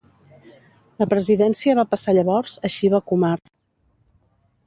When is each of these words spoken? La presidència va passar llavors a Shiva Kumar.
La 1.01 1.07
presidència 1.11 1.75
va 1.81 1.85
passar 1.91 2.15
llavors 2.19 2.57
a 2.69 2.73
Shiva 2.77 3.01
Kumar. 3.11 3.33